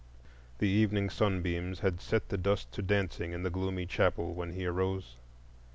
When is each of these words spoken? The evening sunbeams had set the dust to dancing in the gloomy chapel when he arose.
The 0.57 0.67
evening 0.67 1.11
sunbeams 1.11 1.81
had 1.81 2.01
set 2.01 2.29
the 2.29 2.37
dust 2.39 2.71
to 2.71 2.81
dancing 2.81 3.33
in 3.33 3.43
the 3.43 3.51
gloomy 3.51 3.85
chapel 3.85 4.33
when 4.33 4.53
he 4.53 4.65
arose. 4.65 5.17